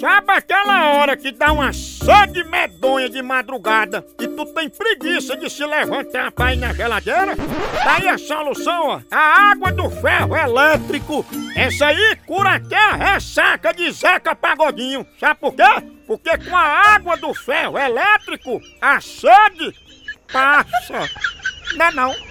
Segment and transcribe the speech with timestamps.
[0.00, 5.50] Sabe aquela hora que dá uma sede medonha de madrugada e tu tem preguiça de
[5.50, 7.36] se levantar pra ir na geladeira?
[7.84, 11.22] Daí a solução, ó, a água do ferro elétrico.
[11.54, 15.06] Essa aí cura até a ressaca de Zeca Pagodinho.
[15.18, 15.62] Sabe por quê?
[16.06, 19.74] Porque com a água do ferro elétrico, a sede
[20.32, 21.10] passa.
[21.76, 22.29] Não é não?